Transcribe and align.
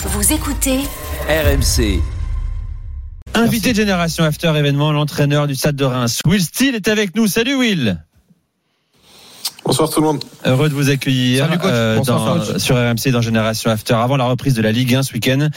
Vous 0.00 0.32
écoutez 0.32 0.78
RMC. 1.28 2.00
Invité 3.34 3.70
de 3.72 3.76
Génération 3.76 4.24
After 4.24 4.52
événement, 4.56 4.92
l'entraîneur 4.92 5.46
du 5.46 5.54
Stade 5.54 5.76
de 5.76 5.84
Reims. 5.84 6.20
Will 6.26 6.42
Steele 6.42 6.74
est 6.74 6.88
avec 6.88 7.14
nous. 7.16 7.26
Salut 7.26 7.54
Will. 7.56 8.02
Bonsoir 9.64 9.90
tout 9.90 10.00
le 10.00 10.06
monde. 10.06 10.24
Heureux 10.46 10.68
de 10.70 10.74
vous 10.74 10.88
accueillir 10.88 11.44
Salut, 11.46 11.58
coach. 11.58 11.70
euh, 11.72 11.96
Bonsoir, 11.96 12.36
dans- 12.38 12.46
coach. 12.46 12.56
sur 12.58 12.76
RMC 12.76 13.10
dans 13.12 13.20
Génération 13.20 13.70
After. 13.70 13.94
Avant 13.94 14.16
la 14.16 14.24
reprise 14.24 14.54
de 14.54 14.62
la 14.62 14.72
Ligue 14.72 14.94
1 14.94 15.02
ce 15.02 15.12
week-end, 15.12 15.48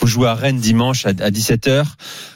vous 0.00 0.06
jouez 0.08 0.26
à 0.28 0.34
Rennes 0.34 0.58
dimanche 0.58 1.06
à, 1.06 1.10
à 1.10 1.30
17h. 1.30 1.84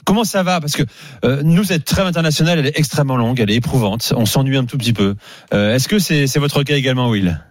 Comment 0.05 0.23
ça 0.23 0.43
va? 0.43 0.61
Parce 0.61 0.73
que 0.73 0.83
euh, 1.25 1.41
nous, 1.43 1.63
cette 1.65 1.83
trêve 1.83 2.05
internationale, 2.07 2.59
elle 2.59 2.67
est 2.67 2.79
extrêmement 2.79 3.17
longue, 3.17 3.39
elle 3.39 3.51
est 3.51 3.55
éprouvante. 3.55 4.13
On 4.15 4.25
s'ennuie 4.25 4.57
un 4.57 4.65
tout 4.65 4.77
petit 4.77 4.93
peu. 4.93 5.15
Euh, 5.53 5.75
Est-ce 5.75 5.87
que 5.89 5.99
c'est 5.99 6.27
c'est 6.27 6.39
votre 6.39 6.63
cas 6.63 6.75
également, 6.77 7.09
Will? 7.09 7.41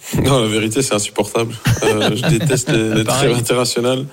Non, 0.24 0.40
la 0.42 0.48
vérité, 0.48 0.82
c'est 0.82 0.94
insupportable. 0.94 1.54
Euh, 1.84 2.10
je 2.14 2.26
déteste 2.38 2.70
les, 2.70 2.94
les 2.94 3.04
trêves 3.04 3.36
internationales. 3.36 4.06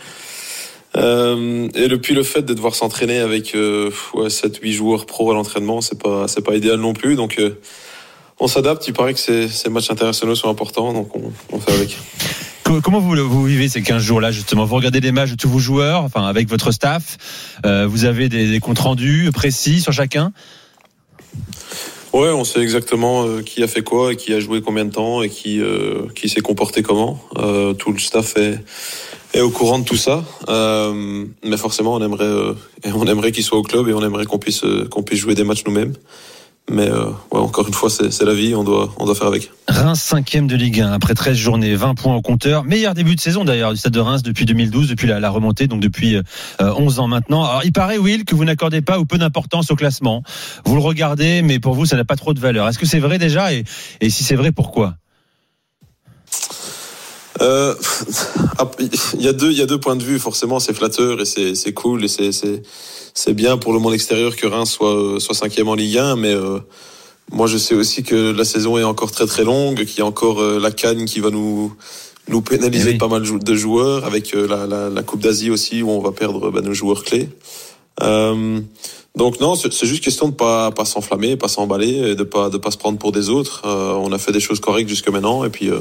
Euh, 0.97 1.67
et 1.75 1.87
depuis 1.89 2.13
le 2.13 2.23
fait 2.23 2.41
de 2.41 2.53
devoir 2.53 2.73
s'entraîner 2.73 3.19
avec 3.19 3.53
euh, 3.53 3.91
ouais, 4.13 4.27
7-8 4.29 4.71
joueurs 4.71 5.05
pro 5.05 5.29
à 5.31 5.33
l'entraînement, 5.33 5.81
c'est 5.81 6.01
pas 6.01 6.27
c'est 6.29 6.41
pas 6.43 6.55
idéal 6.55 6.79
non 6.79 6.93
plus. 6.93 7.15
Donc 7.15 7.35
euh, 7.37 7.59
on 8.39 8.47
s'adapte. 8.47 8.87
Il 8.87 8.93
paraît 8.93 9.13
que 9.13 9.19
ces, 9.19 9.47
ces 9.49 9.69
matchs 9.69 9.91
internationaux 9.91 10.35
sont 10.35 10.49
importants, 10.49 10.93
donc 10.93 11.13
on, 11.15 11.33
on 11.51 11.59
fait 11.59 11.73
avec. 11.73 11.97
Co- 12.63 12.79
Comment 12.81 12.99
vous, 13.01 13.13
vous 13.27 13.43
vivez 13.45 13.67
ces 13.67 13.81
15 13.81 14.01
jours-là, 14.01 14.31
justement? 14.31 14.63
Vous 14.63 14.75
regardez 14.75 15.01
des 15.01 15.11
matchs 15.11 15.31
de 15.31 15.35
tous 15.35 15.49
vos 15.49 15.59
joueurs, 15.59 16.03
enfin 16.03 16.25
avec 16.27 16.47
votre 16.49 16.71
staff. 16.71 17.17
Vous 17.65 18.05
avez 18.05 18.29
des, 18.29 18.49
des 18.49 18.59
comptes 18.61 18.79
rendus 18.79 19.29
précis 19.33 19.81
sur 19.81 19.91
chacun? 19.91 20.31
Ouais, 22.15 22.29
on 22.29 22.45
sait 22.45 22.61
exactement 22.61 23.25
euh, 23.27 23.41
qui 23.41 23.61
a 23.61 23.67
fait 23.67 23.83
quoi 23.83 24.13
et 24.13 24.15
qui 24.15 24.33
a 24.33 24.39
joué 24.39 24.61
combien 24.61 24.85
de 24.85 24.89
temps 24.89 25.21
et 25.21 25.27
qui 25.27 25.59
euh, 25.59 26.07
qui 26.15 26.29
s'est 26.29 26.39
comporté 26.39 26.81
comment. 26.81 27.19
Euh, 27.35 27.73
tout 27.73 27.91
le 27.91 27.99
staff 27.99 28.37
est 28.37 28.57
est 29.33 29.41
au 29.41 29.49
courant 29.49 29.79
de 29.79 29.83
tout 29.83 29.97
ça. 29.97 30.23
Euh, 30.47 31.25
mais 31.43 31.57
forcément, 31.57 31.93
on 31.93 32.01
aimerait 32.01 32.23
euh, 32.23 32.53
on 32.85 33.05
aimerait 33.05 33.33
qu'il 33.33 33.43
soit 33.43 33.57
au 33.57 33.63
club 33.63 33.89
et 33.89 33.93
on 33.93 34.01
aimerait 34.01 34.25
qu'on 34.25 34.39
puisse 34.39 34.63
euh, 34.63 34.87
qu'on 34.89 35.03
puisse 35.03 35.19
jouer 35.19 35.35
des 35.35 35.43
matchs 35.43 35.63
nous-mêmes. 35.65 35.91
Mais 36.69 36.89
euh, 36.89 37.11
encore 37.29 37.67
une 37.67 37.73
fois, 37.73 37.89
c'est 37.91 38.23
la 38.23 38.33
vie, 38.33 38.55
on 38.55 38.63
doit 38.63 38.93
on 38.97 39.05
doit 39.05 39.13
faire 39.13 39.27
avec. 39.27 39.51
Reims 39.67 40.01
5 40.01 40.47
de 40.47 40.55
Ligue 40.55 40.81
1 40.81 40.91
après 40.93 41.13
13 41.13 41.37
journées, 41.37 41.75
20 41.75 41.93
points 41.93 42.15
au 42.15 42.21
compteur. 42.21 42.63
Meilleur 42.63 42.95
début 42.95 43.15
de 43.15 43.19
saison 43.19 43.45
d'ailleurs 43.45 43.71
du 43.71 43.77
Stade 43.77 43.93
de 43.93 43.99
Reims 43.99 44.23
depuis 44.23 44.45
2012, 44.45 44.89
depuis 44.89 45.07
la, 45.07 45.29
remontée, 45.29 45.67
donc 45.67 45.79
depuis 45.79 46.15
euh, 46.15 46.21
11 46.59 46.99
ans 46.99 47.07
maintenant. 47.07 47.43
Alors 47.43 47.61
il 47.63 47.71
paraît 47.71 47.99
Will 47.99 48.25
que 48.25 48.33
vous 48.33 48.45
n'accordez 48.45 48.81
pas 48.81 48.99
ou 48.99 49.05
peu 49.05 49.19
d'importance 49.19 49.69
au 49.69 49.75
classement. 49.75 50.23
Vous 50.65 50.75
le 50.75 50.81
regardez, 50.81 51.43
mais 51.43 51.59
pour 51.59 51.75
vous 51.75 51.85
ça 51.85 51.97
n'a 51.97 52.05
pas 52.05 52.15
trop 52.15 52.33
de 52.33 52.39
valeur. 52.39 52.67
Est-ce 52.67 52.79
que 52.79 52.87
c'est 52.87 52.99
vrai 52.99 53.19
déjà? 53.19 53.53
Et 53.53 53.65
si 54.09 54.23
c'est 54.23 54.35
vrai, 54.35 54.51
pourquoi? 54.51 54.95
Euh, 57.41 57.75
il 59.15 59.21
y 59.21 59.27
a 59.27 59.33
deux, 59.33 59.51
il 59.51 59.57
y 59.57 59.61
a 59.61 59.65
deux 59.65 59.79
points 59.79 59.95
de 59.95 60.03
vue. 60.03 60.19
Forcément, 60.19 60.59
c'est 60.59 60.73
flatteur 60.73 61.19
et 61.21 61.25
c'est, 61.25 61.55
c'est 61.55 61.73
cool 61.73 62.03
et 62.05 62.07
c'est, 62.07 62.31
c'est, 62.31 62.61
c'est 63.13 63.33
bien 63.33 63.57
pour 63.57 63.73
le 63.73 63.79
monde 63.79 63.93
extérieur 63.93 64.35
que 64.35 64.47
Reims 64.47 64.71
soit, 64.71 65.19
soit 65.19 65.35
cinquième 65.35 65.67
en 65.67 65.75
Ligue 65.75 65.97
1. 65.97 66.15
Mais 66.15 66.33
euh, 66.33 66.59
moi, 67.31 67.47
je 67.47 67.57
sais 67.57 67.75
aussi 67.75 68.03
que 68.03 68.31
la 68.31 68.45
saison 68.45 68.77
est 68.77 68.83
encore 68.83 69.11
très 69.11 69.25
très 69.25 69.43
longue, 69.43 69.83
qu'il 69.85 69.99
y 69.99 70.01
a 70.01 70.05
encore 70.05 70.41
euh, 70.41 70.59
la 70.59 70.71
canne 70.71 71.05
qui 71.05 71.19
va 71.19 71.29
nous 71.29 71.73
nous 72.27 72.41
pénaliser 72.41 72.89
Eh 72.89 72.91
oui. 72.93 72.97
pas 72.97 73.07
mal 73.07 73.21
de 73.21 73.55
joueurs, 73.55 74.03
avec 74.05 74.33
euh, 74.33 74.47
la, 74.47 74.65
la, 74.65 74.89
la 74.89 75.03
Coupe 75.03 75.19
d'Asie 75.21 75.51
aussi 75.51 75.83
où 75.83 75.91
on 75.91 75.99
va 75.99 76.11
perdre 76.11 76.49
bah, 76.49 76.61
nos 76.61 76.73
joueurs 76.73 77.03
clés. 77.03 77.29
Euh, 78.01 78.59
donc 79.15 79.39
non, 79.39 79.55
c'est 79.55 79.71
c'est 79.71 79.85
juste 79.85 80.03
question 80.03 80.27
de 80.29 80.33
pas 80.33 80.71
pas 80.71 80.85
s'enflammer, 80.85 81.37
pas 81.37 81.47
s'emballer, 81.47 82.11
et 82.11 82.15
de 82.15 82.23
pas 82.23 82.49
de 82.49 82.57
pas 82.57 82.71
se 82.71 82.77
prendre 82.77 82.97
pour 82.97 83.11
des 83.11 83.29
autres. 83.29 83.61
Euh, 83.65 83.93
on 83.93 84.11
a 84.11 84.17
fait 84.17 84.31
des 84.31 84.39
choses 84.39 84.59
correctes 84.59 84.89
jusque 84.89 85.09
maintenant 85.09 85.43
et 85.45 85.49
puis. 85.49 85.69
euh, 85.69 85.79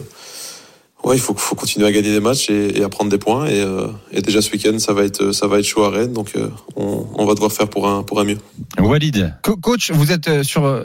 Ouais, 1.05 1.17
il 1.17 1.21
faut, 1.21 1.35
faut 1.35 1.55
continuer 1.55 1.87
à 1.87 1.93
gagner 1.93 2.13
des 2.13 2.21
matchs 2.21 2.49
et, 2.49 2.79
et 2.79 2.83
à 2.83 2.89
prendre 2.89 3.11
des 3.11 3.19
points. 3.19 3.45
Et, 3.47 3.61
euh, 3.61 3.89
et 4.11 4.23
déjà 4.23 4.41
ce 4.41 4.51
week-end, 4.51 4.79
ça 4.79 4.95
va 4.95 5.05
être, 5.05 5.33
ça 5.33 5.47
va 5.47 5.59
être 5.59 5.67
chaud 5.67 5.85
à 5.85 5.91
Rennes, 5.91 6.15
donc 6.15 6.33
euh, 6.35 6.49
on, 6.77 7.07
on 7.15 7.27
va 7.27 7.35
devoir 7.35 7.53
faire 7.53 7.69
pour 7.69 7.87
un, 7.89 8.03
pour 8.03 8.21
un 8.21 8.25
mieux. 8.25 8.39
Walid 8.79 9.35
Co- 9.43 9.57
Coach, 9.59 9.91
vous 9.91 10.13
êtes 10.13 10.29
euh, 10.29 10.43
sur 10.43 10.65
euh, 10.65 10.85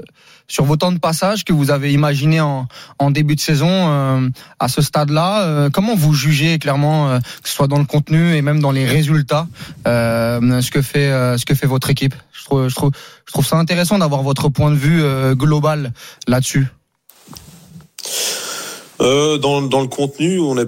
sur 0.50 0.66
vos 0.66 0.76
temps 0.78 0.92
de 0.92 0.98
passage 0.98 1.46
que 1.46 1.54
vous 1.54 1.70
avez 1.70 1.94
imaginé 1.94 2.42
en, 2.42 2.68
en 2.98 3.12
début 3.12 3.36
de 3.36 3.40
saison 3.40 3.70
euh, 3.70 4.28
à 4.60 4.68
ce 4.68 4.82
stade-là. 4.82 5.44
euh, 5.46 5.70
comment 5.70 5.96
vous 5.96 6.14
jugez 6.14 6.58
clairement, 6.58 7.10
euh, 7.12 7.20
que 7.44 7.48
ce 7.48 7.54
soit 7.56 7.68
dans 7.68 7.78
le 7.78 7.86
contenu 7.86 8.36
et 8.36 8.42
même 8.42 8.60
dans 8.60 8.72
les 8.72 8.86
résultats, 8.86 9.48
euh, 9.88 10.62
ce 10.62 10.72
que 10.72 10.82
fait 10.82 11.12
euh, 11.12 11.38
ce 11.38 11.46
que 11.46 11.54
fait 11.56 11.68
votre 11.68 11.90
équipe? 11.92 12.16
Je 12.34 12.44
trouve, 12.46 12.68
je 12.68 12.76
trouve 12.76 12.92
je 13.26 13.32
trouve 13.32 13.46
ça 13.46 13.58
intéressant 13.58 14.00
d'avoir 14.00 14.24
votre 14.24 14.50
point 14.50 14.72
de 14.72 14.76
vue 14.76 15.02
euh, 15.04 15.36
global 15.36 15.94
là-dessus. 16.28 16.68
Euh, 19.02 19.38
dans, 19.38 19.62
dans 19.62 19.82
le 19.82 19.88
contenu, 19.88 20.40
on 20.40 20.56
n'est 20.56 20.68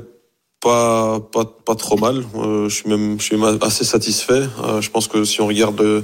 pas, 0.61 1.19
pas, 1.19 1.43
pas 1.45 1.75
trop 1.75 1.97
mal. 1.97 2.23
Euh, 2.35 2.69
je 2.69 2.75
suis 2.75 2.89
même, 2.89 3.19
je 3.19 3.25
suis 3.25 3.37
même 3.37 3.57
assez 3.61 3.83
satisfait. 3.83 4.43
Euh, 4.63 4.81
je 4.81 4.89
pense 4.89 5.07
que 5.07 5.23
si 5.23 5.41
on 5.41 5.47
regarde 5.47 5.81
euh, 5.81 6.01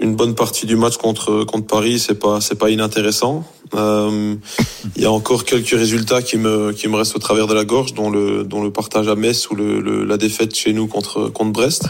une 0.00 0.16
bonne 0.16 0.34
partie 0.34 0.66
du 0.66 0.76
match 0.76 0.96
contre, 0.96 1.44
contre 1.44 1.66
Paris, 1.66 1.98
c'est 1.98 2.14
pas, 2.18 2.40
c'est 2.40 2.54
pas 2.54 2.70
inintéressant. 2.70 3.44
Euh, 3.74 4.34
Il 4.96 5.02
y 5.02 5.04
a 5.04 5.10
encore 5.12 5.44
quelques 5.44 5.68
résultats 5.70 6.22
qui 6.22 6.36
me, 6.38 6.72
qui 6.72 6.88
me 6.88 6.96
restent 6.96 7.16
au 7.16 7.20
travers 7.20 7.46
de 7.46 7.54
la 7.54 7.64
gorge, 7.64 7.92
dont 7.94 8.10
le, 8.10 8.44
dont 8.44 8.62
le 8.62 8.70
partage 8.70 9.08
à 9.08 9.14
Metz 9.14 9.50
ou 9.50 9.54
le, 9.56 9.80
le- 9.80 10.04
la 10.04 10.16
défaite 10.16 10.54
chez 10.54 10.72
nous 10.72 10.86
contre, 10.86 11.28
contre 11.28 11.52
Brest. 11.52 11.88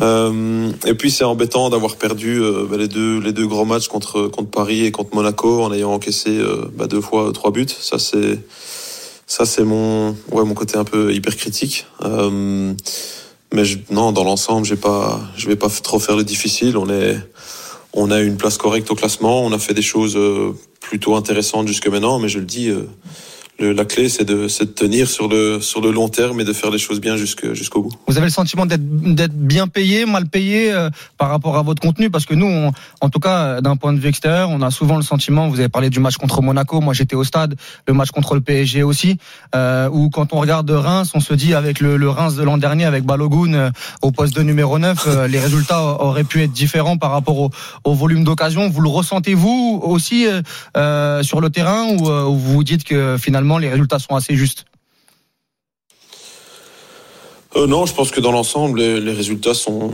Euh, 0.00 0.72
et 0.86 0.94
puis 0.94 1.10
c'est 1.10 1.24
embêtant 1.24 1.68
d'avoir 1.68 1.96
perdu 1.96 2.40
euh, 2.40 2.66
bah, 2.68 2.76
les 2.78 2.88
deux 2.88 3.20
les 3.20 3.32
deux 3.32 3.46
grands 3.46 3.66
matchs 3.66 3.88
contre 3.88 4.28
contre 4.28 4.50
Paris 4.50 4.86
et 4.86 4.92
contre 4.92 5.14
Monaco 5.14 5.62
en 5.62 5.72
ayant 5.72 5.92
encaissé 5.92 6.38
euh, 6.38 6.70
bah, 6.74 6.86
deux 6.86 7.00
fois 7.00 7.32
trois 7.32 7.50
buts. 7.50 7.66
Ça 7.68 7.98
c'est 7.98 8.38
ça 9.26 9.44
c'est 9.44 9.64
mon 9.64 10.16
ouais 10.32 10.44
mon 10.44 10.54
côté 10.54 10.78
un 10.78 10.84
peu 10.84 11.12
hyper 11.12 11.36
critique. 11.36 11.86
Mais 13.52 13.64
non 13.90 14.12
dans 14.12 14.24
l'ensemble 14.24 14.64
j'ai 14.64 14.76
pas 14.76 15.20
je 15.36 15.48
vais 15.48 15.56
pas 15.56 15.68
trop 15.68 15.98
faire 15.98 16.16
le 16.16 16.24
difficile. 16.24 16.76
On 16.76 16.88
est 16.88 17.16
on 17.92 18.10
a 18.10 18.20
une 18.20 18.36
place 18.36 18.56
correcte 18.56 18.90
au 18.90 18.94
classement. 18.94 19.44
On 19.44 19.52
a 19.52 19.58
fait 19.58 19.74
des 19.74 19.82
choses 19.82 20.18
plutôt 20.80 21.16
intéressantes 21.16 21.66
jusque 21.66 21.88
maintenant. 21.88 22.18
Mais 22.20 22.28
je 22.28 22.38
le 22.38 22.44
dis. 22.44 22.72
La 23.60 23.84
clé, 23.84 24.08
c'est 24.08 24.24
de, 24.24 24.46
tenir 24.64 25.08
sur 25.08 25.28
le, 25.28 25.60
long 25.90 26.08
terme 26.08 26.40
et 26.40 26.44
de 26.44 26.52
faire 26.52 26.70
les 26.70 26.78
choses 26.78 27.00
bien 27.00 27.16
jusqu'au 27.16 27.82
bout. 27.82 27.92
Vous 28.06 28.16
avez 28.16 28.26
le 28.26 28.32
sentiment 28.32 28.66
d'être 28.66 29.34
bien 29.34 29.68
payé, 29.68 30.06
mal 30.06 30.26
payé 30.26 30.72
euh, 30.72 30.90
par 31.18 31.28
rapport 31.28 31.56
à 31.56 31.62
votre 31.62 31.80
contenu? 31.80 32.10
Parce 32.10 32.26
que 32.26 32.34
nous, 32.34 32.70
en 33.00 33.08
tout 33.10 33.20
cas, 33.20 33.38
euh, 33.38 33.60
d'un 33.60 33.76
point 33.76 33.92
de 33.92 33.98
vue 33.98 34.08
extérieur, 34.08 34.50
on 34.50 34.62
a 34.62 34.70
souvent 34.70 34.96
le 34.96 35.02
sentiment, 35.02 35.48
vous 35.48 35.60
avez 35.60 35.68
parlé 35.68 35.90
du 35.90 36.00
match 36.00 36.16
contre 36.16 36.42
Monaco, 36.42 36.80
moi 36.80 36.94
j'étais 36.94 37.16
au 37.16 37.24
stade, 37.24 37.56
le 37.86 37.94
match 37.94 38.10
contre 38.10 38.34
le 38.34 38.40
PSG 38.40 38.82
aussi, 38.82 39.18
euh, 39.54 39.88
où 39.90 40.10
quand 40.10 40.32
on 40.32 40.40
regarde 40.40 40.70
Reims, 40.70 41.12
on 41.14 41.20
se 41.20 41.34
dit 41.34 41.54
avec 41.54 41.80
le, 41.80 42.08
Reims 42.08 42.36
de 42.36 42.42
l'an 42.42 42.58
dernier, 42.58 42.84
avec 42.84 43.04
Balogun 43.04 43.54
euh, 43.54 43.70
au 44.02 44.10
poste 44.10 44.34
de 44.34 44.42
numéro 44.42 44.78
9, 44.78 45.04
euh, 45.06 45.26
les 45.28 45.38
résultats 45.38 45.82
auraient 45.82 46.24
pu 46.24 46.42
être 46.42 46.52
différents 46.52 46.96
par 46.96 47.10
rapport 47.10 47.38
au, 47.38 47.50
au 47.84 47.94
volume 47.94 48.24
d'occasion. 48.24 48.68
Vous 48.68 48.80
le 48.80 48.88
ressentez-vous 48.88 49.80
aussi 49.82 50.26
sur 51.22 51.40
le 51.40 51.50
terrain 51.50 51.86
ou 51.90 52.04
vous 52.36 52.54
vous 52.54 52.64
dites 52.64 52.84
que 52.84 53.16
finalement 53.18 53.49
les 53.58 53.68
résultats 53.68 53.98
sont 53.98 54.14
assez 54.14 54.34
justes 54.34 54.64
Euh, 57.56 57.66
non, 57.66 57.84
je 57.84 57.94
pense 57.94 58.10
que 58.10 58.20
dans 58.20 58.30
l'ensemble, 58.30 58.80
les, 58.80 59.12
résultats 59.12 59.54
sont 59.54 59.90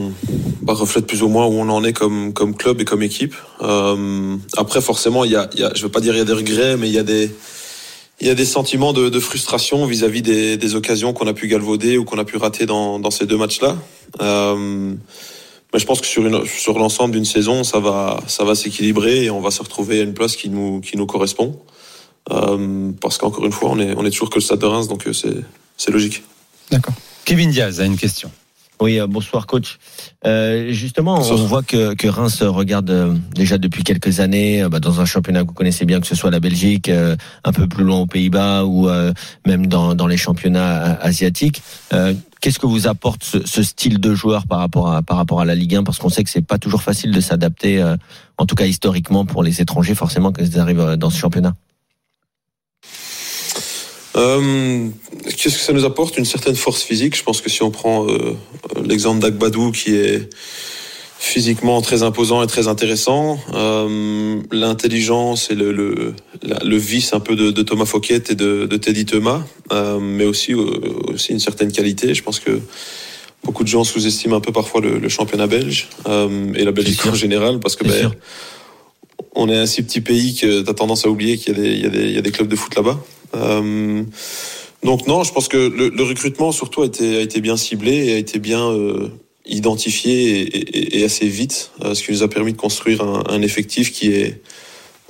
bah, 0.61 0.75
reflètent 0.75 1.07
plus 1.07 1.23
ou 1.23 1.29
moins 1.29 1.47
où 1.47 1.53
on 1.53 1.69
en 1.71 1.85
est 1.85 1.95
comme 1.95 2.33
club 2.57 2.81
et 2.81 2.85
comme 2.85 3.03
équipe. 3.03 3.35
Euh, 3.63 4.37
après, 4.57 4.83
forcément, 4.83 5.25
il 5.25 5.33
y 5.33 5.37
a, 5.37 5.49
je 5.75 5.83
veux 5.83 5.89
pas 5.89 6.01
dire 6.01 6.15
il 6.15 6.19
y 6.19 6.21
a 6.21 6.25
des 6.25 6.35
regrets, 6.35 6.77
mais 6.77 6.89
il 6.89 6.95
y 6.95 6.99
a 6.99 8.35
des 8.35 8.45
sentiments 8.45 8.93
de, 8.93 9.21
frustration 9.21 9.87
vis-à-vis 9.87 10.21
des, 10.21 10.75
occasions 10.75 11.15
qu'on 11.15 11.27
a 11.27 11.33
pu 11.33 11.49
galvauder 11.49 11.97
ou 11.97 12.05
qu'on 12.05 12.19
a 12.19 12.25
pu 12.25 12.37
rater 12.37 12.67
dans, 12.67 13.11
ces 13.11 13.25
deux 13.25 13.39
matchs-là. 13.39 13.77
Euh, 14.21 14.93
mais 15.73 15.81
je 15.81 15.87
pense 15.87 16.01
que 16.03 16.07
sur 16.07 16.79
l'ensemble 16.79 17.15
d'une 17.15 17.25
saison, 17.25 17.65
ça 17.65 17.81
va 17.81 18.55
s'équilibrer 18.55 19.25
et 19.25 19.31
on 19.31 19.41
va 19.41 19.51
se 19.51 19.63
retrouver 19.63 20.01
à 20.01 20.03
une 20.03 20.15
place 20.15 20.37
qui 20.37 20.51
nous 20.51 21.07
correspond. 21.07 21.59
Euh, 22.31 22.91
parce 23.01 23.19
qu'encore 23.19 23.45
une 23.47 23.53
fois, 23.53 23.71
on 23.71 23.79
est 23.79 23.95
on 23.97 24.05
est 24.05 24.11
toujours 24.11 24.31
que 24.31 24.37
le 24.37 24.41
Stade 24.41 24.59
de 24.61 24.67
Reims, 24.67 24.89
donc 24.89 25.07
euh, 25.07 25.13
c'est 25.13 25.37
c'est 25.77 25.91
logique. 25.93 26.23
D'accord. 26.71 26.95
Kevin 27.25 27.51
Diaz 27.51 27.81
a 27.81 27.85
une 27.85 27.97
question. 27.97 28.31
Oui, 28.79 29.01
euh, 29.01 29.07
bonsoir 29.07 29.47
coach. 29.47 29.79
Euh, 30.27 30.71
justement, 30.71 31.17
Bonsoir. 31.17 31.41
on 31.41 31.47
voit 31.47 31.63
que, 31.63 31.95
que 31.95 32.09
Reims 32.09 32.43
regarde 32.43 32.91
euh, 32.91 33.15
déjà 33.35 33.57
depuis 33.57 33.85
quelques 33.85 34.21
années 34.21 34.63
euh, 34.63 34.69
bah, 34.69 34.81
dans 34.81 35.01
un 35.01 35.07
championnat 35.07 35.43
que 35.45 35.47
vous 35.49 35.55
connaissez 35.55 35.87
bien, 35.87 35.99
que 35.99 36.07
ce 36.07 36.15
soit 36.15 36.31
la 36.31 36.41
Belgique, 36.41 36.91
euh, 36.91 37.17
un 37.45 37.53
peu 37.53 37.67
plus 37.69 37.85
loin 37.85 38.01
aux 38.01 38.07
Pays-Bas 38.07 38.65
ou 38.67 38.91
euh, 38.91 39.15
même 39.47 39.67
dans, 39.67 39.95
dans 39.95 40.07
les 40.07 40.19
championnats 40.19 40.99
asiatiques. 41.01 41.63
Euh, 41.95 42.13
Qu'est-ce 42.43 42.59
que 42.59 42.67
vous 42.67 42.87
apporte 42.87 43.25
ce, 43.25 43.47
ce 43.47 43.63
style 43.63 43.99
de 43.99 44.15
joueur 44.15 44.47
par 44.47 44.59
rapport 44.59 44.93
à 44.93 45.01
par 45.03 45.17
rapport 45.17 45.41
à 45.41 45.47
la 45.47 45.55
Ligue 45.55 45.75
1 45.77 45.83
Parce 45.83 45.97
qu'on 45.99 46.11
sait 46.11 46.23
que 46.23 46.29
c'est 46.31 46.43
pas 46.47 46.59
toujours 46.59 46.83
facile 46.83 47.13
de 47.13 47.21
s'adapter, 47.21 47.81
euh, 47.81 47.97
en 48.37 48.45
tout 48.45 48.55
cas 48.55 48.67
historiquement 48.67 49.25
pour 49.25 49.43
les 49.43 49.63
étrangers, 49.63 49.95
forcément 49.95 50.33
quand 50.33 50.43
ils 50.45 50.59
arrivent 50.61 50.97
dans 50.99 51.09
ce 51.09 51.19
championnat. 51.19 51.55
Euh, 54.17 54.89
Qu'est-ce 55.37 55.57
que 55.57 55.61
ça 55.63 55.73
nous 55.73 55.85
apporte 55.85 56.17
Une 56.17 56.25
certaine 56.25 56.57
force 56.57 56.83
physique? 56.83 57.17
Je 57.17 57.23
pense 57.23 57.41
que 57.41 57.51
si 57.51 57.63
on 57.63 57.71
prend 57.71 58.07
euh, 58.09 58.35
l'exemple 58.85 59.21
d'Agbadou 59.21 59.73
qui 59.73 59.95
est 59.95 60.29
physiquement 61.19 61.81
très 61.81 62.03
imposant 62.03 62.43
et 62.43 62.47
très 62.47 62.69
intéressant. 62.69 63.39
Euh, 63.55 64.41
L'intelligence 64.53 65.51
et 65.51 65.55
le, 65.55 65.73
le, 65.73 66.15
le, 66.65 66.77
vice 66.77 67.13
un 67.15 67.21
peu 67.21 67.35
de, 67.35 67.51
de 67.51 67.63
Thomas 67.63 67.87
Fouquet 67.87 68.23
et 68.29 68.35
de, 68.35 68.67
de 68.67 68.77
Teddy 68.77 69.07
Thomas, 69.07 69.43
euh, 69.73 69.99
mais 69.99 70.25
aussi, 70.25 70.55
aussi 70.55 71.33
une 71.33 71.41
certaine 71.41 71.73
qualité. 71.73 72.15
Je 72.15 72.23
pense 72.23 72.39
que 72.39 72.61
beaucoup 73.43 73.65
de 73.65 73.69
gens 73.69 73.83
sous-estiment 73.83 74.37
un 74.37 74.41
peu 74.41 74.53
parfois 74.53 74.81
le, 74.83 74.99
le 74.99 75.09
championnat 75.09 75.47
belge 75.47 75.89
et 76.55 76.65
la 76.65 76.73
Belgique 76.73 77.07
en 77.07 77.15
général 77.15 77.61
parce 77.61 77.77
que 77.77 77.85
ben, 77.85 78.13
on 79.37 79.49
est 79.49 79.57
un 79.57 79.67
si 79.67 79.83
petit 79.83 80.01
pays 80.01 80.35
que 80.35 80.63
tu 80.63 80.71
as 80.71 80.75
tendance 80.75 81.05
à 81.05 81.11
oublier 81.11 81.37
qu'il 81.37 81.59
y, 81.59 82.19
a 82.19 82.21
des 82.23 82.31
clubs 82.31 82.49
de 82.49 82.57
foot 82.57 82.75
là-bas. 82.75 82.99
Euh, 83.35 84.03
donc 84.83 85.07
non, 85.07 85.25
je 85.25 85.33
pense 85.33 85.49
que 85.49 85.57
le, 85.57 86.03
recrutement 86.03 86.53
surtout 86.53 86.83
a 86.83 86.87
été, 86.87 87.41
bien 87.41 87.57
ciblé 87.57 88.07
et 88.07 88.15
a 88.15 88.17
été 88.17 88.39
bien 88.39 88.71
euh, 88.71 89.09
identifié 89.45 90.99
et, 90.99 91.05
assez 91.05 91.29
vite, 91.29 91.71
euh, 91.85 91.95
ce 91.95 92.03
qui 92.03 92.13
nous 92.13 92.23
a 92.23 92.29
permis 92.29 92.53
de 92.53 92.57
construire 92.57 93.03
un, 93.03 93.43
effectif 93.43 93.93
qui 93.93 94.09
est 94.09 94.41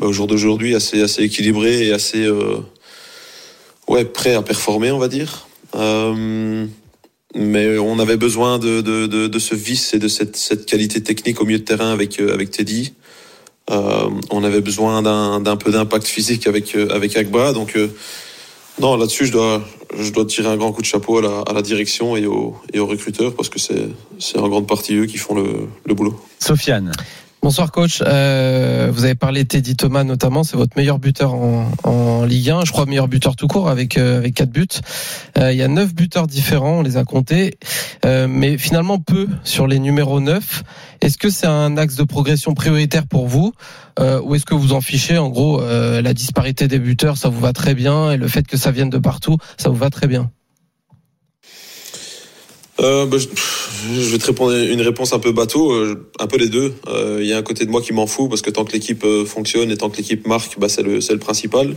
bah, 0.00 0.06
au 0.08 0.12
jour 0.12 0.26
d'aujourd'hui 0.26 0.74
assez, 0.74 1.04
équilibré 1.18 1.86
et 1.86 1.92
assez 1.92 2.28
ouais, 3.88 4.04
prêt 4.04 4.34
à 4.34 4.42
performer, 4.42 4.90
on 4.90 4.98
va 4.98 5.08
dire. 5.08 5.46
Mais 7.34 7.78
on 7.78 7.98
avait 7.98 8.16
besoin 8.16 8.58
de, 8.58 9.38
ce 9.38 9.54
vice 9.54 9.94
et 9.94 9.98
de 9.98 10.08
cette, 10.08 10.66
qualité 10.66 11.00
technique 11.02 11.40
au 11.40 11.44
milieu 11.44 11.60
de 11.60 11.64
terrain 11.64 11.92
avec 11.92 12.50
Teddy. 12.50 12.92
Euh, 13.70 14.10
on 14.30 14.44
avait 14.44 14.60
besoin 14.60 15.02
d'un 15.02 15.56
peu 15.56 15.72
d'impact 15.72 16.06
physique 16.06 16.46
avec, 16.46 16.74
euh, 16.76 16.88
avec 16.90 17.16
Agba. 17.16 17.52
Donc, 17.52 17.76
euh, 17.76 17.88
non, 18.80 18.96
là-dessus, 18.96 19.26
je 19.26 19.32
dois, 19.32 19.62
je 19.98 20.10
dois 20.12 20.24
tirer 20.24 20.48
un 20.48 20.56
grand 20.56 20.72
coup 20.72 20.82
de 20.82 20.86
chapeau 20.86 21.18
à 21.18 21.52
la, 21.52 21.62
direction 21.62 22.16
et 22.16 22.26
aux, 22.26 22.54
et 22.72 22.78
aux 22.78 22.86
recruteurs 22.86 23.34
parce 23.34 23.48
que 23.48 23.58
c'est 23.58 24.38
en 24.38 24.48
grande 24.48 24.68
partie 24.68 24.94
eux 24.94 25.06
qui 25.06 25.18
font 25.18 25.34
le, 25.34 25.68
le 25.84 25.94
boulot. 25.94 26.20
Sofiane. 26.38 26.92
Bonsoir 27.46 27.70
coach. 27.70 28.02
Euh, 28.04 28.90
vous 28.92 29.04
avez 29.04 29.14
parlé 29.14 29.44
de 29.44 29.48
Teddy 29.48 29.76
Thomas 29.76 30.02
notamment, 30.02 30.42
c'est 30.42 30.56
votre 30.56 30.76
meilleur 30.76 30.98
buteur 30.98 31.34
en, 31.34 31.70
en, 31.84 32.24
Ligue 32.24 32.50
1, 32.50 32.64
je 32.64 32.72
crois 32.72 32.86
meilleur 32.86 33.06
buteur 33.06 33.36
tout 33.36 33.46
court 33.46 33.68
avec 33.68 33.98
euh, 33.98 34.18
avec 34.18 34.34
quatre 34.34 34.50
buts. 34.50 34.66
Euh, 35.38 35.52
il 35.52 35.56
y 35.56 35.62
a 35.62 35.68
neuf 35.68 35.94
buteurs 35.94 36.26
différents, 36.26 36.80
on 36.80 36.82
les 36.82 36.96
a 36.96 37.04
comptés, 37.04 37.56
euh, 38.04 38.26
mais 38.28 38.58
finalement 38.58 38.98
peu 38.98 39.28
sur 39.44 39.68
les 39.68 39.78
numéros 39.78 40.18
9. 40.18 40.64
Est-ce 41.02 41.18
que 41.18 41.30
c'est 41.30 41.46
un 41.46 41.76
axe 41.76 41.94
de 41.94 42.02
progression 42.02 42.52
prioritaire 42.52 43.06
pour 43.06 43.28
vous 43.28 43.52
ou 44.00 44.34
est-ce 44.34 44.44
que 44.44 44.54
vous 44.54 44.72
en 44.72 44.80
fichez 44.80 45.16
en 45.16 45.28
gros 45.28 45.60
la 45.60 46.14
disparité 46.14 46.66
des 46.66 46.80
buteurs, 46.80 47.16
ça 47.16 47.28
vous 47.28 47.38
va 47.38 47.52
très 47.52 47.76
bien 47.76 48.10
et 48.10 48.16
le 48.16 48.26
fait 48.26 48.44
que 48.44 48.56
ça 48.56 48.72
vienne 48.72 48.90
de 48.90 48.98
partout, 48.98 49.36
ça 49.56 49.68
vous 49.68 49.76
va 49.76 49.90
très 49.90 50.08
bien? 50.08 50.32
Euh, 52.80 53.06
bah, 53.06 53.16
je, 53.18 54.10
vais 54.10 54.18
te 54.18 54.26
répondre 54.26 54.54
une 54.54 54.82
réponse 54.82 55.12
un 55.12 55.18
peu 55.18 55.32
bateau, 55.32 55.72
euh, 55.72 56.08
un 56.18 56.26
peu 56.26 56.36
les 56.36 56.48
deux. 56.48 56.74
Il 56.86 56.92
euh, 56.92 57.24
y 57.24 57.32
a 57.32 57.38
un 57.38 57.42
côté 57.42 57.64
de 57.64 57.70
moi 57.70 57.80
qui 57.80 57.92
m'en 57.92 58.06
fout 58.06 58.28
parce 58.28 58.42
que 58.42 58.50
tant 58.50 58.64
que 58.64 58.72
l'équipe 58.72 59.04
euh, 59.04 59.24
fonctionne 59.24 59.70
et 59.70 59.76
tant 59.76 59.88
que 59.88 59.96
l'équipe 59.96 60.26
marque, 60.26 60.58
bah, 60.58 60.68
c'est 60.68 60.82
le, 60.82 60.98
le 60.98 61.18
principal. 61.18 61.74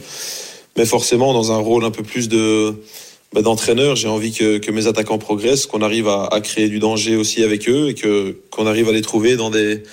Mais 0.78 0.86
forcément, 0.86 1.34
dans 1.34 1.52
un 1.52 1.58
rôle 1.58 1.86
un 1.86 1.92
peu 1.92 2.04
plus 2.04 2.28
de 2.28 2.74
bah, 3.34 3.42
d'entraîneur, 3.42 3.96
j'ai 3.96 4.10
envie 4.10 4.34
que, 4.34 4.58
que, 4.58 4.72
mes 4.72 4.88
attaquants 4.88 5.18
progressent, 5.18 5.68
qu'on 5.68 5.82
arrive 5.82 6.08
à, 6.08 6.26
à, 6.26 6.42
créer 6.42 6.68
du 6.68 6.80
danger 6.80 7.16
aussi 7.16 7.44
avec 7.44 7.70
eux 7.70 7.90
et 7.90 7.94
que 7.94 8.38
qu'on 8.50 8.66
arrive 8.66 8.90
à 8.90 8.92
les 8.92 9.02
trouver 9.02 9.36
dans 9.36 9.50
des 9.50 9.84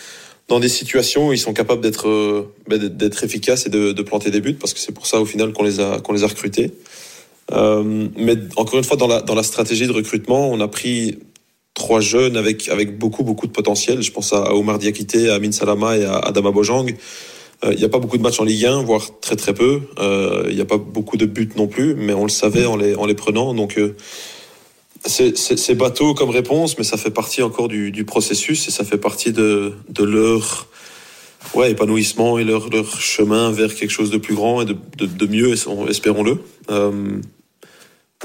dans 0.48 0.60
des 0.60 0.68
situations 0.68 1.28
où 1.28 1.32
ils 1.32 1.38
sont 1.38 1.52
capables 1.52 1.82
d'être 1.82 2.46
bah, 2.68 2.78
d'être 2.78 3.24
efficaces 3.24 3.66
et 3.66 3.70
de, 3.70 3.92
de, 3.92 4.02
planter 4.02 4.30
des 4.30 4.40
buts 4.40 4.54
parce 4.54 4.74
que 4.74 4.80
c'est 4.80 4.92
pour 4.92 5.06
ça 5.06 5.20
au 5.20 5.24
final 5.24 5.52
qu'on 5.52 5.64
les 5.64 5.80
a 5.80 6.00
qu'on 6.00 6.12
les 6.12 6.24
a 6.24 6.26
recrutés. 6.26 6.72
Euh, 7.52 8.08
mais 8.16 8.36
encore 8.56 8.78
une 8.78 8.84
fois, 8.84 8.96
dans 8.96 9.34
la, 9.34 9.42
stratégie 9.42 9.86
de 9.86 9.92
recrutement, 9.92 10.50
on 10.50 10.60
a 10.60 10.68
pris 10.68 11.18
trois 11.74 12.00
jeunes 12.00 12.36
avec, 12.36 12.68
avec 12.68 12.98
beaucoup, 12.98 13.22
beaucoup 13.22 13.46
de 13.46 13.52
potentiel. 13.52 14.02
Je 14.02 14.10
pense 14.10 14.32
à 14.32 14.54
Omar 14.54 14.78
Diakité, 14.78 15.28
à 15.30 15.34
Amin 15.34 15.52
Salama 15.52 15.96
et 15.96 16.04
à 16.04 16.16
Adama 16.16 16.50
Bojang. 16.50 16.94
Il 17.62 17.68
euh, 17.68 17.74
n'y 17.74 17.84
a 17.84 17.88
pas 17.88 17.98
beaucoup 17.98 18.18
de 18.18 18.22
matchs 18.22 18.40
en 18.40 18.44
Ligue 18.44 18.66
1, 18.66 18.82
voire 18.82 19.20
très 19.20 19.36
très 19.36 19.54
peu. 19.54 19.80
Il 19.96 20.02
euh, 20.02 20.52
n'y 20.52 20.60
a 20.60 20.64
pas 20.64 20.78
beaucoup 20.78 21.16
de 21.16 21.26
buts 21.26 21.48
non 21.56 21.68
plus, 21.68 21.94
mais 21.94 22.12
on 22.12 22.24
le 22.24 22.30
savait 22.30 22.66
en 22.66 22.76
les, 22.76 22.94
en 22.94 23.06
les 23.06 23.14
prenant. 23.14 23.54
Donc 23.54 23.80
c'est 25.04 25.74
bateau 25.74 26.14
comme 26.14 26.30
réponse, 26.30 26.76
mais 26.76 26.84
ça 26.84 26.96
fait 26.96 27.10
partie 27.10 27.42
encore 27.42 27.68
du, 27.68 28.04
processus 28.04 28.68
et 28.68 28.70
ça 28.70 28.84
fait 28.84 28.98
partie 28.98 29.32
de, 29.32 29.72
leur 30.00 30.66
épanouissement 31.64 32.38
et 32.38 32.44
leur, 32.44 32.68
leur 32.68 33.00
chemin 33.00 33.50
vers 33.52 33.74
quelque 33.74 33.90
chose 33.90 34.10
de 34.10 34.18
plus 34.18 34.34
grand 34.34 34.62
et 34.62 34.66
de, 34.66 34.76
de 34.98 35.26
mieux, 35.26 35.54
espérons-le. 35.88 36.40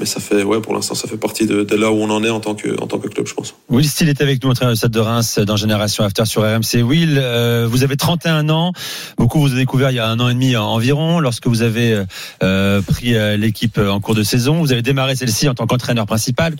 Euh, 0.02 0.04
mais 0.04 0.06
ça 0.06 0.20
fait, 0.20 0.42
ouais, 0.42 0.60
pour 0.60 0.74
l'instant, 0.74 0.94
ça 0.94 1.06
fait 1.06 1.16
partie 1.16 1.46
de, 1.46 1.62
de, 1.62 1.76
là 1.76 1.92
où 1.92 1.94
on 1.94 2.10
en 2.10 2.24
est 2.24 2.30
en 2.30 2.40
tant 2.40 2.54
que, 2.54 2.80
en 2.80 2.86
tant 2.86 2.98
que 2.98 3.06
club, 3.06 3.26
je 3.26 3.34
pense. 3.34 3.54
Will 3.68 3.88
Steele 3.88 4.08
est 4.08 4.20
avec 4.20 4.42
nous, 4.42 4.50
entraîneur 4.50 4.72
du 4.72 4.78
Stade 4.78 4.90
de 4.90 5.00
Reims 5.00 5.38
dans 5.38 5.56
Génération 5.56 6.04
After 6.04 6.24
sur 6.24 6.42
RMC. 6.42 6.82
Will, 6.82 7.18
euh, 7.18 7.66
vous 7.70 7.84
avez 7.84 7.96
31 7.96 8.48
ans. 8.48 8.72
Beaucoup 9.16 9.40
vous 9.40 9.52
avez 9.52 9.60
découvert 9.60 9.90
il 9.90 9.94
y 9.94 10.00
a 10.00 10.08
un 10.08 10.18
an 10.18 10.28
et 10.28 10.34
demi 10.34 10.56
environ, 10.56 11.20
lorsque 11.20 11.46
vous 11.46 11.62
avez 11.62 12.02
euh, 12.42 12.82
pris 12.82 13.14
euh, 13.14 13.36
l'équipe 13.36 13.78
en 13.78 14.00
cours 14.00 14.14
de 14.14 14.22
saison. 14.22 14.60
Vous 14.60 14.72
avez 14.72 14.82
démarré 14.82 15.14
celle-ci 15.14 15.48
en 15.48 15.54
tant 15.54 15.66
qu'entraîneur 15.66 16.06
principal, 16.06 16.56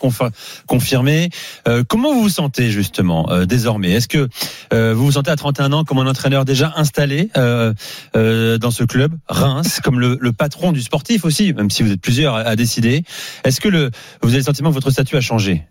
confirmé. 0.67 1.29
Euh, 1.67 1.83
comment 1.87 2.13
vous 2.13 2.23
vous 2.23 2.29
sentez 2.29 2.71
justement 2.71 3.29
euh, 3.29 3.45
désormais? 3.45 3.91
Est-ce 3.91 4.07
que 4.07 4.29
vous 4.71 5.05
vous 5.05 5.11
sentez 5.11 5.31
à 5.31 5.35
31 5.35 5.73
ans 5.73 5.83
comme 5.83 5.99
un 5.99 6.07
entraîneur 6.07 6.45
déjà 6.45 6.73
installé 6.77 7.29
dans 7.35 8.71
ce 8.71 8.83
club, 8.83 9.13
Reims, 9.27 9.81
comme 9.83 9.99
le, 9.99 10.17
le, 10.19 10.31
patron 10.31 10.71
du 10.71 10.81
sportif 10.81 11.25
aussi, 11.25 11.53
même 11.53 11.69
si 11.69 11.83
vous 11.83 11.91
êtes 11.91 12.01
plusieurs 12.01 12.35
à 12.35 12.55
décider? 12.55 13.03
Est-ce 13.43 13.61
que 13.61 13.69
le, 13.69 13.91
vous 14.21 14.29
avez 14.29 14.37
le 14.37 14.43
sentiment 14.43 14.69
que 14.69 14.75
votre 14.75 14.91
statut 14.91 15.15
a 15.17 15.21
changé? 15.21 15.63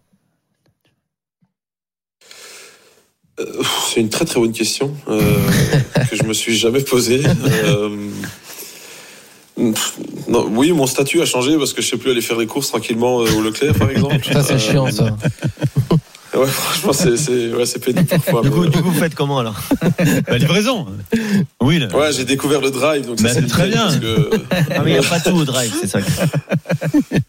Euh, 3.40 3.62
C'est 3.88 4.00
une 4.00 4.10
très 4.10 4.24
très 4.24 4.40
bonne 4.40 4.52
question 4.52 4.94
euh, 5.08 5.20
que 6.10 6.16
je 6.16 6.24
me 6.24 6.32
suis 6.32 6.56
jamais 6.56 6.82
posée. 6.82 7.22
Euh, 7.64 8.08
non, 10.28 10.46
oui, 10.50 10.72
mon 10.72 10.86
statut 10.86 11.20
a 11.20 11.26
changé 11.26 11.56
parce 11.58 11.72
que 11.72 11.82
je 11.82 11.88
sais 11.88 11.96
plus 11.96 12.10
aller 12.10 12.22
faire 12.22 12.38
des 12.38 12.46
courses 12.46 12.68
tranquillement 12.68 13.16
au 13.16 13.40
Leclerc, 13.42 13.74
par 13.74 13.90
exemple. 13.90 14.24
Ça, 14.32 14.42
c'est 14.42 14.58
chiant, 14.58 14.90
ça. 14.90 15.16
Ouais, 16.34 16.46
franchement, 16.46 16.92
c'est 16.92 17.52
ouais, 17.52 17.64
pénible 17.84 18.06
parfois. 18.06 18.42
Du 18.42 18.50
coup, 18.50 18.66
du 18.66 18.82
coup, 18.82 18.90
vous 18.90 18.98
faites 18.98 19.14
comment 19.14 19.38
alors 19.38 19.60
La 20.28 20.38
livraison. 20.38 20.86
Oui. 21.60 21.78
Là. 21.78 21.94
Ouais, 21.94 22.12
j'ai 22.12 22.24
découvert 22.24 22.60
le 22.60 22.70
drive, 22.70 23.06
donc 23.06 23.20
ça 23.20 23.28
c'est 23.34 23.46
très 23.46 23.68
bien. 23.68 23.82
Parce 23.82 23.98
que... 23.98 24.30
Ah, 24.50 24.82
mais 24.82 24.92
il 24.92 24.98
n'y 24.98 25.06
a 25.06 25.08
pas 25.08 25.20
tout 25.20 25.36
au 25.36 25.44
drive, 25.44 25.72
c'est 25.78 25.88
ça. 25.88 25.98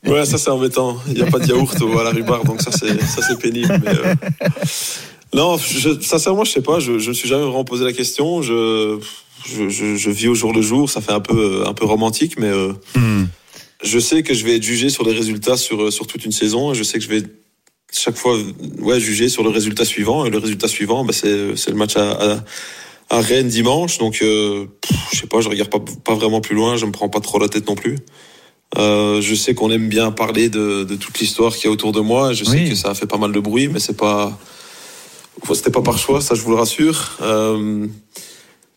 ouais, 0.06 0.26
ça 0.26 0.38
c'est 0.38 0.50
embêtant. 0.50 0.98
Il 1.08 1.16
n'y 1.16 1.22
a 1.22 1.26
pas 1.26 1.40
de 1.40 1.48
yaourt 1.48 1.76
à 2.00 2.04
la 2.04 2.12
rhubarbe, 2.12 2.48
donc 2.48 2.62
ça 2.62 2.72
c'est 2.72 3.02
ça 3.02 3.22
c'est 3.22 3.38
pénible. 3.40 3.78
Mais, 3.84 3.92
euh... 3.92 4.16
Non, 5.34 5.58
je, 5.58 6.00
sincèrement, 6.00 6.46
je 6.46 6.52
sais 6.52 6.62
pas. 6.62 6.80
Je, 6.80 7.00
je 7.00 7.10
me 7.10 7.14
suis 7.14 7.28
jamais 7.28 7.44
vraiment 7.44 7.66
posé 7.66 7.84
la 7.84 7.94
question. 7.94 8.42
Je, 8.42 9.00
je, 9.46 9.68
je, 9.68 9.96
je 9.96 10.10
vis 10.12 10.28
au 10.30 10.36
jour 10.36 10.54
le 10.54 10.62
jour. 10.62 10.90
Ça 10.90 11.02
fait 11.02 11.12
un 11.12 11.20
peu 11.20 11.64
un 11.68 11.74
peu 11.74 11.86
romantique, 11.86 12.40
mais 12.40 12.50
euh, 12.50 12.72
hmm. 12.96 13.26
je 13.84 14.00
sais 14.00 14.24
que 14.24 14.34
je 14.34 14.46
vais 14.46 14.56
être 14.56 14.64
jugé 14.64 14.90
sur 14.90 15.04
les 15.04 15.14
résultats 15.14 15.58
sur 15.58 15.92
sur 15.92 16.08
toute 16.08 16.24
une 16.24 16.32
saison. 16.32 16.72
Et 16.72 16.76
je 16.76 16.84
sais 16.84 17.00
que 17.00 17.04
je 17.04 17.10
vais 17.10 17.24
chaque 17.94 18.18
fois 18.18 18.38
ouais, 18.80 19.00
juger 19.00 19.30
sur 19.30 19.44
le 19.44 19.50
résultat 19.50 19.86
suivant. 19.86 20.26
Et 20.26 20.30
le 20.30 20.38
résultat 20.38 20.68
suivant, 20.68 21.06
bah, 21.06 21.14
c'est 21.14 21.70
le 21.70 21.76
match 21.76 21.96
à, 21.96 22.12
à, 22.12 22.44
à, 23.10 23.22
Rennes 23.22 23.48
dimanche. 23.48 23.98
Donc, 23.98 24.20
euh, 24.22 24.66
pff, 24.82 24.98
je 25.12 25.20
sais 25.20 25.28
pas, 25.28 25.42
je 25.42 25.50
regarde 25.50 25.70
pas, 25.70 25.80
pas 26.04 26.16
vraiment 26.16 26.42
plus 26.42 26.56
loin. 26.56 26.78
Je 26.78 26.86
me 26.86 26.92
prends 26.92 27.10
pas 27.10 27.20
trop 27.20 27.40
la 27.40 27.48
tête 27.48 27.68
non 27.68 27.76
plus. 27.76 27.98
Euh, 28.78 29.22
je 29.22 29.36
sais 29.36 29.54
qu'on 29.54 29.70
aime 29.72 29.88
bien 29.88 30.12
parler 30.12 30.50
de, 30.50 30.84
de 30.84 30.96
toute 30.96 31.20
l'histoire 31.20 31.56
qu'il 31.56 31.66
y 31.66 31.68
a 31.68 31.72
autour 31.72 31.92
de 31.92 32.00
moi. 32.00 32.34
Je 32.34 32.44
sais 32.44 32.52
oui. 32.52 32.70
que 32.70 32.76
ça 32.76 32.90
a 32.90 32.94
fait 32.96 33.06
pas 33.06 33.18
mal 33.18 33.32
de 33.32 33.40
bruit, 33.40 33.68
mais 33.68 33.80
c'est 33.80 33.98
pas, 33.98 34.38
c'était 35.54 35.72
pas 35.72 35.82
par 35.82 35.98
choix, 35.98 36.22
ça 36.22 36.36
je 36.36 36.42
vous 36.42 36.52
le 36.52 36.58
rassure. 36.58 37.18
Euh, 37.22 37.86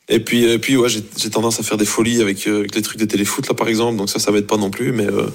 et 0.08 0.20
puis, 0.20 0.44
et 0.44 0.58
puis 0.58 0.76
ouais, 0.76 0.88
j'ai 0.88 1.30
tendance 1.30 1.58
à 1.60 1.62
faire 1.62 1.76
des 1.76 1.84
folies 1.84 2.20
avec, 2.20 2.46
euh, 2.46 2.60
avec 2.60 2.74
les 2.74 2.82
trucs 2.82 3.00
de 3.00 3.06
téléfoot 3.06 3.48
là 3.48 3.54
par 3.54 3.68
exemple, 3.68 3.96
donc 3.96 4.10
ça, 4.10 4.18
ça 4.18 4.30
m'aide 4.30 4.46
pas 4.46 4.56
non 4.56 4.70
plus. 4.70 4.92
Mais 4.92 5.06
euh, 5.06 5.26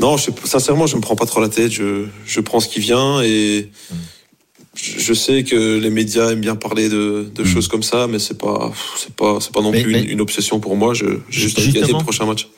non, 0.00 0.16
je, 0.16 0.30
sincèrement, 0.44 0.86
je 0.86 0.96
me 0.96 1.00
prends 1.00 1.16
pas 1.16 1.26
trop 1.26 1.40
la 1.40 1.48
tête. 1.48 1.70
Je, 1.72 2.06
je 2.26 2.40
prends 2.40 2.60
ce 2.60 2.68
qui 2.68 2.80
vient 2.80 3.22
et 3.22 3.70
je 4.74 5.14
sais 5.14 5.44
que 5.44 5.78
les 5.78 5.90
médias 5.90 6.30
aiment 6.30 6.40
bien 6.40 6.56
parler 6.56 6.88
de, 6.88 7.30
de 7.32 7.42
mmh. 7.42 7.46
choses 7.46 7.68
comme 7.68 7.82
ça, 7.82 8.06
mais 8.06 8.18
c'est 8.18 8.38
pas, 8.38 8.72
c'est 8.96 9.14
pas, 9.14 9.38
c'est 9.40 9.52
pas 9.52 9.60
non 9.60 9.70
mais, 9.70 9.82
plus 9.82 9.92
mais, 9.92 10.02
une, 10.02 10.10
une, 10.10 10.20
obsession 10.20 10.58
pour 10.58 10.76
moi. 10.76 10.94
Je, 10.94 11.06
je 11.28 11.40
juste 11.40 11.60
gagner 11.72 11.92
le 11.92 12.02
prochain 12.02 12.26
match. 12.26 12.48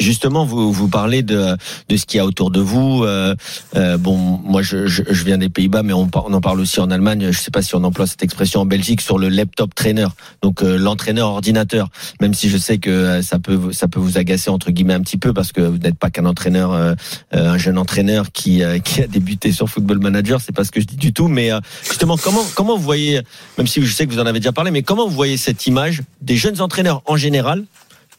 Justement, 0.00 0.44
vous 0.44 0.72
vous 0.72 0.88
parlez 0.88 1.22
de 1.22 1.56
de 1.88 1.96
ce 1.96 2.06
qu'il 2.06 2.18
y 2.18 2.20
a 2.20 2.26
autour 2.26 2.50
de 2.50 2.60
vous. 2.60 3.04
Euh, 3.04 3.34
euh, 3.76 3.98
bon, 3.98 4.40
moi, 4.42 4.62
je, 4.62 4.86
je, 4.86 5.02
je, 5.08 5.24
viens 5.24 5.38
des 5.38 5.48
Pays-Bas, 5.48 5.82
mais 5.82 5.92
on, 5.92 6.08
on, 6.14 6.32
en 6.32 6.40
parle 6.40 6.60
aussi 6.60 6.80
en 6.80 6.90
Allemagne. 6.90 7.30
Je 7.30 7.38
sais 7.38 7.50
pas 7.50 7.62
si 7.62 7.74
on 7.74 7.84
emploie 7.84 8.06
cette 8.06 8.22
expression 8.22 8.60
en 8.60 8.66
Belgique 8.66 9.00
sur 9.00 9.18
le 9.18 9.28
laptop 9.28 9.74
trainer, 9.74 10.06
donc 10.40 10.62
euh, 10.62 10.76
l'entraîneur 10.76 11.28
ordinateur. 11.28 11.88
Même 12.20 12.34
si 12.34 12.48
je 12.48 12.56
sais 12.56 12.78
que 12.78 12.90
euh, 12.90 13.22
ça 13.22 13.38
peut 13.38 13.72
ça 13.72 13.88
peut 13.88 14.00
vous 14.00 14.18
agacer 14.18 14.50
entre 14.50 14.70
guillemets 14.70 14.94
un 14.94 15.02
petit 15.02 15.18
peu 15.18 15.32
parce 15.32 15.52
que 15.52 15.60
vous 15.60 15.78
n'êtes 15.78 15.98
pas 15.98 16.10
qu'un 16.10 16.26
entraîneur, 16.26 16.96
un 17.32 17.58
jeune 17.58 17.78
entraîneur 17.78 18.32
qui 18.32 18.62
qui 18.84 19.02
a 19.02 19.06
débuté 19.06 19.52
sur 19.52 19.68
Football 19.68 19.98
Manager. 19.98 20.40
C'est 20.40 20.54
pas 20.54 20.64
ce 20.64 20.70
que 20.70 20.80
je 20.80 20.86
dis 20.86 20.96
du 20.96 21.12
tout, 21.12 21.28
mais 21.28 21.50
justement, 21.86 22.16
comment 22.16 22.44
comment 22.54 22.76
vous 22.76 22.82
voyez, 22.82 23.20
même 23.58 23.66
si 23.66 23.84
je 23.84 23.92
sais 23.92 24.06
que 24.06 24.12
vous 24.12 24.20
en 24.20 24.26
avez 24.26 24.40
déjà 24.40 24.52
parlé, 24.52 24.70
mais 24.70 24.82
comment 24.82 25.06
vous 25.06 25.14
voyez 25.14 25.36
cette 25.36 25.66
image 25.66 26.02
des 26.20 26.36
jeunes 26.36 26.60
entraîneurs 26.60 27.02
en 27.06 27.16
général 27.16 27.64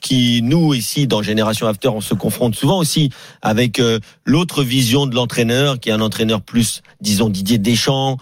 qui, 0.04 0.42
nous, 0.44 0.74
ici, 0.74 1.08
dans 1.08 1.24
Génération 1.24 1.66
After, 1.66 1.88
on 1.88 2.02
se 2.02 2.14
confronte 2.14 2.56
souvent 2.56 2.78
aussi 2.78 3.10
avec 3.42 3.80
euh, 3.80 4.00
l'autre 4.26 4.62
vision 4.62 5.08
de 5.08 5.16
l'entraîneur, 5.16 5.80
qui 5.80 5.90
est 5.90 5.94
un 5.94 6.02
entraîneur 6.02 6.42
plus, 6.42 6.84
disons, 7.00 7.30
Didier 7.30 7.58
Deschamps, 7.58 8.18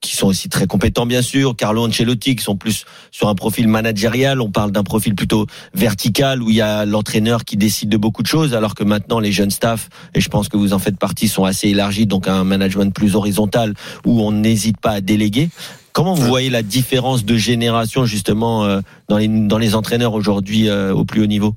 qui 0.00 0.16
sont 0.16 0.28
aussi 0.28 0.48
très 0.48 0.68
compétents, 0.68 1.04
bien 1.04 1.20
sûr, 1.20 1.56
Carlo 1.56 1.84
Ancelotti, 1.84 2.36
qui 2.36 2.44
sont 2.44 2.56
plus 2.56 2.84
sur 3.10 3.28
un 3.28 3.34
profil 3.34 3.66
managérial. 3.66 4.40
On 4.40 4.52
parle 4.52 4.70
d'un 4.70 4.84
profil 4.84 5.16
plutôt 5.16 5.46
vertical, 5.74 6.40
où 6.40 6.50
il 6.50 6.56
y 6.56 6.60
a 6.60 6.84
l'entraîneur 6.84 7.44
qui 7.44 7.56
décide 7.56 7.88
de 7.88 7.96
beaucoup 7.96 8.22
de 8.22 8.28
choses, 8.28 8.54
alors 8.54 8.76
que 8.76 8.84
maintenant, 8.84 9.18
les 9.18 9.32
jeunes 9.32 9.50
staffs, 9.50 9.88
et 10.14 10.20
je 10.20 10.28
pense 10.28 10.48
que 10.48 10.56
vous 10.56 10.72
en 10.72 10.78
faites 10.78 10.98
partie, 10.98 11.26
sont 11.26 11.44
assez 11.44 11.68
élargis, 11.68 12.06
donc 12.06 12.28
un 12.28 12.44
management 12.44 12.94
plus 12.94 13.16
horizontal, 13.16 13.74
où 14.06 14.22
on 14.22 14.30
n'hésite 14.30 14.78
pas 14.80 14.92
à 14.92 15.00
déléguer. 15.00 15.50
Comment 15.92 16.14
vous 16.14 16.26
voyez 16.26 16.48
la 16.48 16.62
différence 16.62 17.24
de 17.24 17.36
génération 17.36 18.06
justement 18.06 18.64
euh, 18.64 18.80
dans 19.08 19.18
les 19.18 19.28
dans 19.28 19.58
les 19.58 19.74
entraîneurs 19.74 20.14
aujourd'hui 20.14 20.68
euh, 20.68 20.94
au 20.94 21.04
plus 21.04 21.22
haut 21.22 21.26
niveau? 21.26 21.54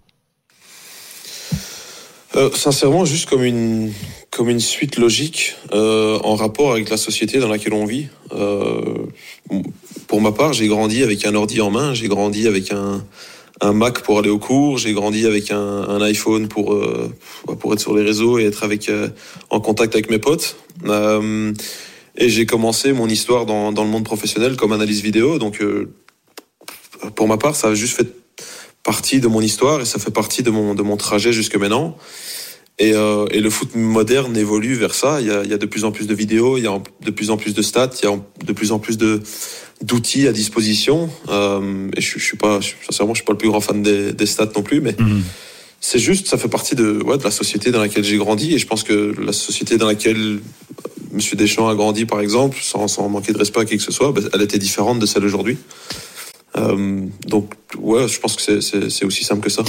Euh, 2.36 2.50
Sincèrement, 2.54 3.06
juste 3.06 3.30
comme 3.30 3.44
une 3.44 3.94
comme 4.32 4.50
une 4.50 4.60
suite 4.60 4.98
logique 4.98 5.56
euh, 5.74 6.20
en 6.24 6.36
rapport 6.36 6.72
avec 6.74 6.90
la 6.90 6.98
société 6.98 7.40
dans 7.40 7.48
laquelle 7.48 7.74
on 7.74 7.86
vit. 7.86 8.08
Euh, 8.34 9.08
pour 10.08 10.20
ma 10.20 10.34
part, 10.34 10.52
j'ai 10.52 10.68
grandi 10.68 11.04
avec 11.04 11.26
un 11.26 11.34
ordi 11.34 11.62
en 11.62 11.72
main, 11.72 11.94
j'ai 11.94 12.10
grandi 12.10 12.46
avec 12.48 12.74
un 12.74 13.04
un 13.62 13.72
Mac 13.72 14.02
pour 14.02 14.20
aller 14.20 14.30
au 14.30 14.38
cours, 14.38 14.78
j'ai 14.78 14.92
grandi 14.92 15.26
avec 15.26 15.50
un, 15.50 15.58
un 15.58 16.02
iPhone 16.02 16.50
pour 16.50 16.78
pour 17.60 17.72
être 17.72 17.80
sur 17.80 17.96
les 17.96 18.04
réseaux 18.04 18.38
et 18.38 18.44
être 18.44 18.66
avec 18.66 18.92
en 19.50 19.62
contact 19.62 19.96
avec 19.96 20.10
mes 20.10 20.20
potes. 20.20 20.58
Et 22.18 22.30
j'ai 22.30 22.46
commencé 22.46 22.94
mon 22.94 23.08
histoire 23.08 23.46
dans, 23.46 23.72
dans, 23.72 23.84
le 23.84 23.90
monde 23.90 24.06
professionnel 24.06 24.56
comme 24.56 24.72
analyse 24.72 25.02
vidéo. 25.02 25.38
Donc, 25.38 25.62
euh, 25.62 25.94
pour 27.16 27.28
ma 27.28 27.38
part, 27.38 27.56
ça 27.56 27.70
a 27.70 27.74
juste 27.74 27.98
fait 27.98 28.08
partie 28.84 29.20
de 29.20 29.28
mon 29.28 29.42
histoire 29.42 29.82
et 29.82 29.86
ça 29.86 30.00
fait 30.00 30.12
partie 30.12 30.44
de 30.44 30.52
mon, 30.52 30.76
de 30.76 30.84
mon 30.84 30.96
trajet 30.96 31.34
jusque 31.34 31.56
maintenant. 31.56 31.98
Et, 32.78 32.94
euh, 32.94 33.26
et 33.32 33.40
le 33.40 33.50
foot 33.50 33.76
moderne 33.76 34.36
évolue 34.36 34.76
vers 34.76 34.94
ça. 34.94 35.22
Il 35.22 35.28
y, 35.28 35.32
a, 35.32 35.44
il 35.44 35.50
y 35.50 35.54
a 35.54 35.58
de 35.58 35.66
plus 35.66 35.86
en 35.86 35.92
plus 35.92 36.08
de 36.08 36.14
vidéos, 36.14 36.58
il 36.58 36.64
y 36.64 36.68
a 36.68 36.82
de 37.02 37.12
plus 37.12 37.30
en 37.32 37.38
plus 37.38 37.54
de 37.54 37.62
stats, 37.62 37.92
il 38.02 38.06
y 38.06 38.12
a 38.12 38.18
de 38.46 38.54
plus 38.54 38.72
en 38.72 38.80
plus 38.80 38.98
de 38.98 39.22
d'outils 39.82 40.28
à 40.28 40.32
disposition. 40.32 41.10
Euh, 41.30 41.90
et 41.96 42.02
je, 42.02 42.18
je 42.18 42.24
suis 42.24 42.38
pas, 42.38 42.60
sincèrement, 42.90 43.14
je 43.14 43.20
suis 43.20 43.26
pas 43.26 43.34
le 43.34 43.38
plus 43.38 43.50
grand 43.50 43.60
fan 43.60 43.82
des, 43.82 44.14
des 44.14 44.26
stats 44.26 44.52
non 44.56 44.64
plus, 44.64 44.80
mais 44.80 44.94
mmh. 44.94 45.22
c'est 45.82 46.00
juste, 46.00 46.28
ça 46.28 46.38
fait 46.38 46.48
partie 46.48 46.76
de, 46.76 47.02
ouais, 47.04 47.18
de 47.18 47.24
la 47.24 47.32
société 47.32 47.72
dans 47.72 47.82
laquelle 47.82 48.04
j'ai 48.04 48.18
grandi. 48.18 48.54
Et 48.54 48.58
je 48.58 48.68
pense 48.68 48.84
que 48.84 49.14
la 49.20 49.34
société 49.34 49.78
dans 49.78 49.88
laquelle 49.88 50.40
Monsieur 51.16 51.38
Deschamps 51.38 51.70
a 51.70 51.76
grandi, 51.76 52.06
par 52.06 52.20
exemple, 52.20 52.58
sans, 52.62 53.10
manquer 53.10 53.32
de 53.32 53.38
respect 53.38 53.62
à 53.62 53.66
qui 53.66 53.78
que 53.78 53.84
ce 53.84 53.92
soit, 53.92 54.12
ben, 54.12 54.30
elle 54.34 54.42
était 54.42 54.60
différente 54.60 55.00
de 55.00 55.06
celle 55.06 55.22
d'aujourd'hui. 55.22 55.58
Euh, 56.58 57.06
donc, 57.28 57.54
ouais, 57.78 58.08
je 58.08 58.20
pense 58.20 58.36
que 58.36 58.60
c'est 58.60 59.06
aussi 59.06 59.24
simple 59.24 59.42
que 59.42 59.50
ça. 59.50 59.64